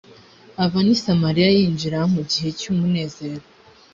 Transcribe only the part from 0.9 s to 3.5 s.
samariya yinjira mu gihe cy’umunezero